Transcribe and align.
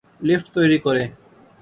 Lift 0.21 0.47
তৈরি 0.55 0.77
করে। 0.85 1.03